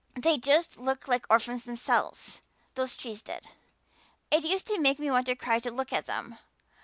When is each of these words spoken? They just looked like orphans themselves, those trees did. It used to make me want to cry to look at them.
They 0.15 0.39
just 0.39 0.77
looked 0.79 1.07
like 1.07 1.27
orphans 1.29 1.63
themselves, 1.65 2.41
those 2.73 2.97
trees 2.97 3.21
did. 3.21 3.45
It 4.31 4.43
used 4.43 4.65
to 4.65 4.79
make 4.79 4.97
me 4.97 5.11
want 5.11 5.27
to 5.27 5.35
cry 5.35 5.59
to 5.59 5.69
look 5.69 5.93
at 5.93 6.07
them. 6.07 6.39